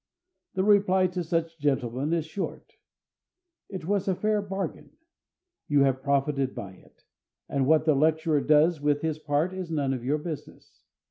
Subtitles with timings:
[0.55, 2.73] The reply to such gentlemen is short:
[3.69, 4.93] It was a fair bargain;
[5.67, 7.03] you have profited by it;
[7.47, 10.81] and what the lecturer does with his part is none of your business.